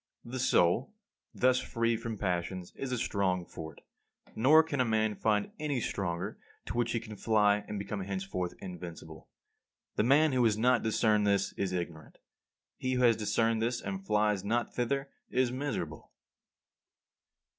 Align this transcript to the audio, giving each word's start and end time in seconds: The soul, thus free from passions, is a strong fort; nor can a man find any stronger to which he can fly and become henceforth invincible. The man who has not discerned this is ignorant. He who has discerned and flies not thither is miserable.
The 0.25 0.39
soul, 0.39 0.95
thus 1.31 1.59
free 1.59 1.95
from 1.95 2.17
passions, 2.17 2.73
is 2.75 2.91
a 2.91 2.97
strong 2.97 3.45
fort; 3.45 3.81
nor 4.35 4.63
can 4.63 4.81
a 4.81 4.83
man 4.83 5.13
find 5.13 5.51
any 5.59 5.79
stronger 5.79 6.39
to 6.65 6.73
which 6.75 6.93
he 6.93 6.99
can 6.99 7.15
fly 7.15 7.57
and 7.67 7.77
become 7.77 7.99
henceforth 8.01 8.55
invincible. 8.57 9.29
The 9.97 10.03
man 10.03 10.31
who 10.31 10.43
has 10.45 10.57
not 10.57 10.81
discerned 10.81 11.27
this 11.27 11.53
is 11.53 11.71
ignorant. 11.71 12.17
He 12.77 12.93
who 12.93 13.03
has 13.03 13.15
discerned 13.15 13.61
and 13.61 14.03
flies 14.03 14.43
not 14.43 14.73
thither 14.73 15.11
is 15.29 15.51
miserable. 15.51 16.09